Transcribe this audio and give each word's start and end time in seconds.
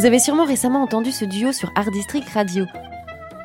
Vous 0.00 0.06
avez 0.06 0.18
sûrement 0.18 0.46
récemment 0.46 0.82
entendu 0.82 1.12
ce 1.12 1.26
duo 1.26 1.52
sur 1.52 1.70
Art 1.74 1.90
District 1.90 2.26
Radio. 2.30 2.64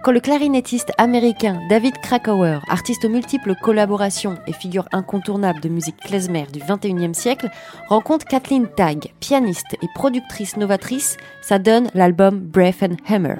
Quand 0.05 0.13
le 0.13 0.21
clarinettiste 0.21 0.93
américain 0.97 1.59
David 1.67 1.97
Krakauer, 1.97 2.59
artiste 2.69 3.03
aux 3.03 3.09
multiples 3.09 3.55
collaborations 3.61 4.37
et 4.47 4.53
figure 4.53 4.87
incontournable 4.93 5.59
de 5.59 5.67
musique 5.67 5.97
klezmer 5.97 6.45
du 6.53 6.59
21e 6.59 7.13
siècle, 7.13 7.49
rencontre 7.89 8.25
Kathleen 8.25 8.69
Tagg, 8.69 9.11
pianiste 9.19 9.73
et 9.81 9.89
productrice 9.95 10.55
novatrice, 10.55 11.17
ça 11.41 11.59
donne 11.59 11.89
l'album 11.93 12.39
Breath 12.39 12.83
and 12.83 12.95
Hammer. 13.05 13.35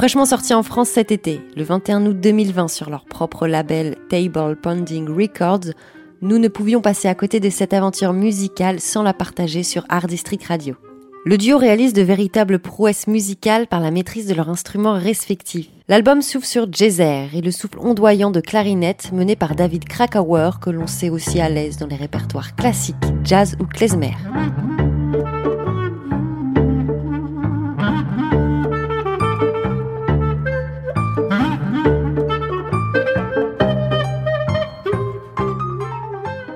Fraîchement 0.00 0.24
sorti 0.24 0.54
en 0.54 0.62
France 0.62 0.88
cet 0.88 1.12
été, 1.12 1.42
le 1.58 1.62
21 1.62 2.06
août 2.06 2.18
2020 2.18 2.68
sur 2.68 2.88
leur 2.88 3.04
propre 3.04 3.46
label 3.46 3.96
Table 4.08 4.56
Pounding 4.56 5.06
Records, 5.06 5.74
nous 6.22 6.38
ne 6.38 6.48
pouvions 6.48 6.80
passer 6.80 7.06
à 7.06 7.14
côté 7.14 7.38
de 7.38 7.50
cette 7.50 7.74
aventure 7.74 8.14
musicale 8.14 8.80
sans 8.80 9.02
la 9.02 9.12
partager 9.12 9.62
sur 9.62 9.84
Art 9.90 10.06
District 10.06 10.42
Radio. 10.42 10.74
Le 11.26 11.36
duo 11.36 11.58
réalise 11.58 11.92
de 11.92 12.00
véritables 12.00 12.60
prouesses 12.60 13.08
musicales 13.08 13.66
par 13.66 13.80
la 13.80 13.90
maîtrise 13.90 14.26
de 14.26 14.32
leurs 14.32 14.48
instruments 14.48 14.94
respectifs. 14.94 15.68
L'album 15.86 16.22
s'ouvre 16.22 16.46
sur 16.46 16.72
Jazzer 16.72 17.28
et 17.34 17.42
le 17.42 17.50
souffle 17.50 17.78
ondoyant 17.78 18.30
de 18.30 18.40
clarinette 18.40 19.12
mené 19.12 19.36
par 19.36 19.54
David 19.54 19.84
Krakauer 19.84 20.52
que 20.62 20.70
l'on 20.70 20.86
sait 20.86 21.10
aussi 21.10 21.42
à 21.42 21.50
l'aise 21.50 21.76
dans 21.76 21.88
les 21.88 21.96
répertoires 21.96 22.56
classiques, 22.56 22.96
jazz 23.22 23.54
ou 23.60 23.66
klezmer. 23.66 24.14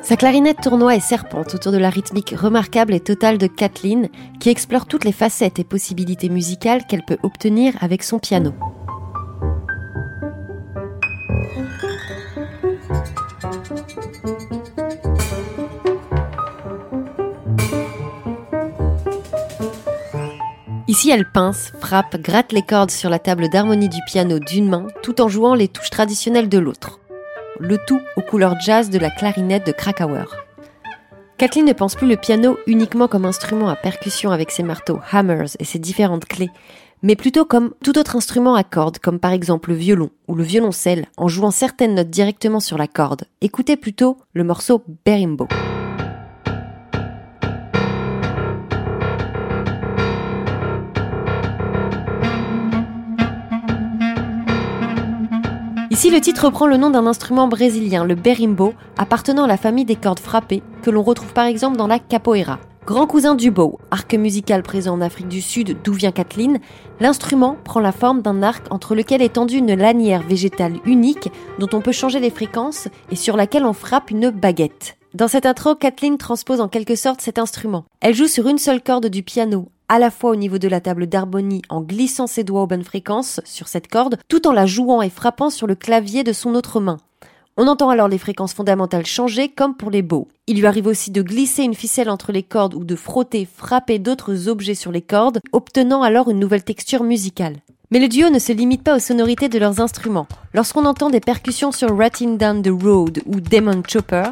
Sa 0.04 0.16
clarinette 0.16 0.60
tournoie 0.60 0.94
et 0.94 1.00
serpente 1.00 1.54
autour 1.54 1.72
de 1.72 1.78
la 1.78 1.88
rythmique 1.88 2.34
remarquable 2.36 2.92
et 2.92 3.00
totale 3.00 3.38
de 3.38 3.46
Kathleen, 3.46 4.10
qui 4.38 4.50
explore 4.50 4.84
toutes 4.84 5.06
les 5.06 5.12
facettes 5.12 5.58
et 5.58 5.64
possibilités 5.64 6.28
musicales 6.28 6.84
qu'elle 6.86 7.06
peut 7.06 7.16
obtenir 7.22 7.72
avec 7.80 8.02
son 8.02 8.18
piano. 8.18 8.52
Ici, 20.86 21.08
elle 21.08 21.24
pince, 21.32 21.72
frappe, 21.80 22.20
gratte 22.20 22.52
les 22.52 22.60
cordes 22.60 22.90
sur 22.90 23.08
la 23.08 23.18
table 23.18 23.48
d'harmonie 23.48 23.88
du 23.88 24.00
piano 24.06 24.38
d'une 24.38 24.68
main, 24.68 24.86
tout 25.02 25.22
en 25.22 25.28
jouant 25.28 25.54
les 25.54 25.68
touches 25.68 25.88
traditionnelles 25.88 26.50
de 26.50 26.58
l'autre 26.58 27.00
le 27.60 27.78
tout 27.86 28.00
aux 28.16 28.22
couleurs 28.22 28.60
jazz 28.60 28.90
de 28.90 28.98
la 28.98 29.10
clarinette 29.10 29.66
de 29.66 29.72
Krakauer. 29.72 30.26
Kathleen 31.36 31.66
ne 31.66 31.72
pense 31.72 31.94
plus 31.94 32.08
le 32.08 32.16
piano 32.16 32.58
uniquement 32.66 33.08
comme 33.08 33.24
instrument 33.24 33.68
à 33.68 33.76
percussion 33.76 34.30
avec 34.30 34.50
ses 34.50 34.62
marteaux, 34.62 35.00
hammers 35.10 35.56
et 35.58 35.64
ses 35.64 35.78
différentes 35.78 36.26
clés, 36.26 36.50
mais 37.02 37.16
plutôt 37.16 37.44
comme 37.44 37.74
tout 37.82 37.98
autre 37.98 38.16
instrument 38.16 38.54
à 38.54 38.64
cordes, 38.64 38.98
comme 38.98 39.18
par 39.18 39.32
exemple 39.32 39.70
le 39.70 39.76
violon 39.76 40.10
ou 40.28 40.34
le 40.34 40.44
violoncelle, 40.44 41.06
en 41.16 41.28
jouant 41.28 41.50
certaines 41.50 41.94
notes 41.94 42.10
directement 42.10 42.60
sur 42.60 42.78
la 42.78 42.86
corde. 42.86 43.24
Écoutez 43.40 43.76
plutôt 43.76 44.16
le 44.32 44.44
morceau 44.44 44.82
Berimbo. 45.04 45.48
Ici, 55.94 56.10
le 56.10 56.20
titre 56.20 56.46
reprend 56.46 56.66
le 56.66 56.76
nom 56.76 56.90
d'un 56.90 57.06
instrument 57.06 57.46
brésilien, 57.46 58.04
le 58.04 58.16
berimbo, 58.16 58.74
appartenant 58.98 59.44
à 59.44 59.46
la 59.46 59.56
famille 59.56 59.84
des 59.84 59.94
cordes 59.94 60.18
frappées, 60.18 60.60
que 60.82 60.90
l'on 60.90 61.04
retrouve 61.04 61.32
par 61.32 61.46
exemple 61.46 61.76
dans 61.76 61.86
la 61.86 62.00
capoeira. 62.00 62.58
Grand 62.84 63.06
cousin 63.06 63.36
du 63.36 63.52
bow, 63.52 63.78
arc 63.92 64.12
musical 64.14 64.64
présent 64.64 64.94
en 64.94 65.00
Afrique 65.00 65.28
du 65.28 65.40
Sud 65.40 65.76
d'où 65.84 65.92
vient 65.92 66.10
Kathleen, 66.10 66.58
l'instrument 66.98 67.56
prend 67.62 67.78
la 67.78 67.92
forme 67.92 68.22
d'un 68.22 68.42
arc 68.42 68.66
entre 68.72 68.96
lequel 68.96 69.22
est 69.22 69.34
tendue 69.34 69.58
une 69.58 69.74
lanière 69.76 70.24
végétale 70.24 70.80
unique 70.84 71.30
dont 71.60 71.68
on 71.72 71.80
peut 71.80 71.92
changer 71.92 72.18
les 72.18 72.30
fréquences 72.30 72.88
et 73.12 73.16
sur 73.16 73.36
laquelle 73.36 73.64
on 73.64 73.72
frappe 73.72 74.10
une 74.10 74.30
baguette. 74.30 74.96
Dans 75.14 75.28
cette 75.28 75.46
intro, 75.46 75.76
Kathleen 75.76 76.18
transpose 76.18 76.60
en 76.60 76.66
quelque 76.66 76.96
sorte 76.96 77.20
cet 77.20 77.38
instrument. 77.38 77.84
Elle 78.00 78.16
joue 78.16 78.26
sur 78.26 78.48
une 78.48 78.58
seule 78.58 78.82
corde 78.82 79.06
du 79.06 79.22
piano, 79.22 79.68
à 79.88 80.00
la 80.00 80.10
fois 80.10 80.32
au 80.32 80.34
niveau 80.34 80.58
de 80.58 80.66
la 80.66 80.80
table 80.80 81.06
d'harmonie 81.06 81.62
en 81.68 81.82
glissant 81.82 82.26
ses 82.26 82.42
doigts 82.42 82.62
aux 82.62 82.66
bonnes 82.66 82.82
fréquences 82.82 83.40
sur 83.44 83.68
cette 83.68 83.86
corde, 83.86 84.18
tout 84.26 84.48
en 84.48 84.52
la 84.52 84.66
jouant 84.66 85.02
et 85.02 85.10
frappant 85.10 85.50
sur 85.50 85.68
le 85.68 85.76
clavier 85.76 86.24
de 86.24 86.32
son 86.32 86.56
autre 86.56 86.80
main. 86.80 86.96
On 87.56 87.68
entend 87.68 87.90
alors 87.90 88.08
les 88.08 88.18
fréquences 88.18 88.54
fondamentales 88.54 89.06
changer 89.06 89.48
comme 89.48 89.76
pour 89.76 89.92
les 89.92 90.02
bows. 90.02 90.26
Il 90.48 90.58
lui 90.58 90.66
arrive 90.66 90.88
aussi 90.88 91.12
de 91.12 91.22
glisser 91.22 91.62
une 91.62 91.74
ficelle 91.74 92.10
entre 92.10 92.32
les 92.32 92.42
cordes 92.42 92.74
ou 92.74 92.82
de 92.82 92.96
frotter, 92.96 93.46
frapper 93.46 94.00
d'autres 94.00 94.48
objets 94.48 94.74
sur 94.74 94.90
les 94.90 95.00
cordes, 95.00 95.38
obtenant 95.52 96.02
alors 96.02 96.28
une 96.28 96.40
nouvelle 96.40 96.64
texture 96.64 97.04
musicale. 97.04 97.58
Mais 97.92 98.00
le 98.00 98.08
duo 98.08 98.30
ne 98.30 98.40
se 98.40 98.50
limite 98.50 98.82
pas 98.82 98.96
aux 98.96 99.00
sonorités 99.00 99.48
de 99.48 99.60
leurs 99.60 99.78
instruments. 99.78 100.26
Lorsqu'on 100.54 100.84
entend 100.84 101.10
des 101.10 101.20
percussions 101.20 101.70
sur 101.70 101.96
Ratting 101.96 102.36
Down 102.36 102.62
the 102.62 102.82
Road 102.82 103.22
ou 103.26 103.40
Demon 103.40 103.84
Chopper, 103.86 104.24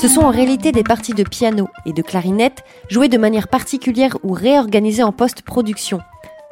Ce 0.00 0.06
sont 0.06 0.20
en 0.20 0.30
réalité 0.30 0.70
des 0.70 0.84
parties 0.84 1.12
de 1.12 1.24
piano 1.24 1.68
et 1.84 1.92
de 1.92 2.02
clarinette 2.02 2.62
jouées 2.88 3.08
de 3.08 3.18
manière 3.18 3.48
particulière 3.48 4.16
ou 4.22 4.32
réorganisées 4.32 5.02
en 5.02 5.10
post-production. 5.10 5.98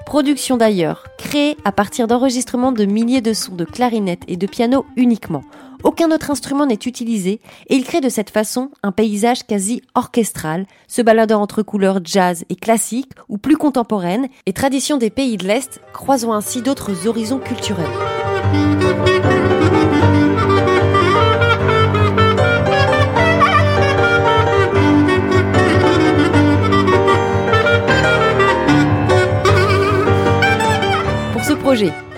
Production 0.04 0.56
d'ailleurs, 0.56 1.04
créée 1.16 1.56
à 1.64 1.70
partir 1.70 2.08
d'enregistrements 2.08 2.72
de 2.72 2.84
milliers 2.84 3.20
de 3.20 3.32
sons 3.32 3.54
de 3.54 3.64
clarinette 3.64 4.22
et 4.26 4.36
de 4.36 4.46
piano 4.48 4.84
uniquement. 4.96 5.42
Aucun 5.84 6.10
autre 6.10 6.32
instrument 6.32 6.66
n'est 6.66 6.74
utilisé 6.74 7.40
et 7.68 7.76
il 7.76 7.84
crée 7.84 8.00
de 8.00 8.08
cette 8.08 8.30
façon 8.30 8.70
un 8.82 8.90
paysage 8.90 9.44
quasi 9.46 9.80
orchestral, 9.94 10.66
se 10.88 11.02
baladant 11.02 11.40
entre 11.40 11.62
couleurs 11.62 12.00
jazz 12.02 12.44
et 12.48 12.56
classiques 12.56 13.12
ou 13.28 13.38
plus 13.38 13.56
contemporaines 13.56 14.26
et 14.46 14.52
traditions 14.52 14.96
des 14.96 15.10
pays 15.10 15.36
de 15.36 15.46
l'Est, 15.46 15.80
croisant 15.92 16.32
ainsi 16.32 16.62
d'autres 16.62 17.06
horizons 17.06 17.38
culturels. 17.38 17.86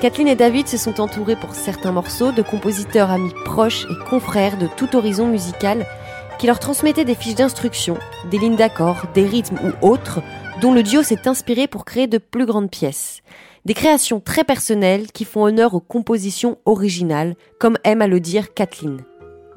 Kathleen 0.00 0.29
et 0.29 0.37
David 0.37 0.69
se 0.69 0.77
sont 0.77 1.00
entourés 1.00 1.35
pour 1.35 1.56
certains 1.56 1.91
morceaux 1.91 2.31
de 2.31 2.43
compositeurs 2.43 3.11
amis 3.11 3.33
proches 3.45 3.85
et 3.91 4.09
confrères 4.09 4.56
de 4.56 4.69
tout 4.77 4.95
horizon 4.95 5.27
musical 5.27 5.85
qui 6.39 6.47
leur 6.47 6.61
transmettaient 6.61 7.05
des 7.05 7.17
fiches 7.17 7.35
d'instruction, 7.35 7.99
des 8.31 8.39
lignes 8.39 8.55
d'accords, 8.55 9.06
des 9.12 9.25
rythmes 9.25 9.59
ou 9.65 9.87
autres, 9.87 10.23
dont 10.61 10.73
le 10.73 10.85
duo 10.85 11.03
s'est 11.03 11.27
inspiré 11.27 11.67
pour 11.67 11.85
créer 11.85 12.06
de 12.06 12.19
plus 12.19 12.47
grandes 12.47 12.71
pièces. 12.71 13.23
Des 13.65 13.75
créations 13.75 14.21
très 14.21 14.45
personnelles 14.45 15.11
qui 15.11 15.25
font 15.25 15.43
honneur 15.43 15.75
aux 15.75 15.81
compositions 15.81 16.59
originales, 16.65 17.35
comme 17.59 17.77
aime 17.83 18.00
à 18.00 18.06
le 18.06 18.21
dire 18.21 18.55
Kathleen. 18.55 19.03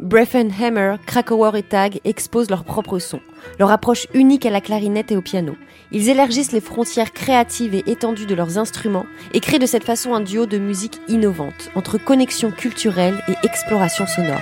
Breath 0.01 0.33
Hammer, 0.33 0.95
Krakauer 1.05 1.55
et 1.55 1.61
Tag 1.61 2.01
exposent 2.05 2.49
leurs 2.49 2.63
propres 2.63 2.97
sons, 2.97 3.21
leur 3.59 3.69
approche 3.69 4.07
unique 4.15 4.47
à 4.47 4.49
la 4.49 4.59
clarinette 4.59 5.11
et 5.11 5.15
au 5.15 5.21
piano. 5.21 5.55
Ils 5.91 6.09
élargissent 6.09 6.53
les 6.53 6.59
frontières 6.59 7.13
créatives 7.13 7.75
et 7.75 7.83
étendues 7.85 8.25
de 8.25 8.33
leurs 8.33 8.57
instruments 8.57 9.05
et 9.33 9.39
créent 9.39 9.59
de 9.59 9.67
cette 9.67 9.83
façon 9.83 10.15
un 10.15 10.21
duo 10.21 10.47
de 10.47 10.57
musique 10.57 10.99
innovante, 11.07 11.69
entre 11.75 11.99
connexion 11.99 12.49
culturelle 12.49 13.23
et 13.27 13.45
exploration 13.45 14.07
sonore. 14.07 14.41